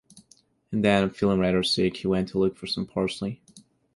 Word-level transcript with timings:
And 0.71 0.83
then, 0.83 1.11
feeling 1.11 1.37
rather 1.39 1.61
sick, 1.61 1.97
he 1.97 2.07
went 2.07 2.29
to 2.29 2.39
look 2.39 2.57
for 2.57 2.65
some 2.65 2.87
parsley. 2.87 3.39